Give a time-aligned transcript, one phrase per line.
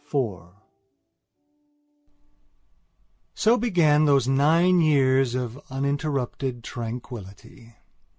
[0.11, 0.39] IV
[3.35, 7.75] So began those nine years of uninterrupted tranquillity.